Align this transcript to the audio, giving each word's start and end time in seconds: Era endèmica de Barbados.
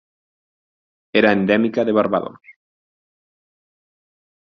Era 1.21 1.35
endèmica 1.39 1.87
de 1.91 1.95
Barbados. 2.01 2.53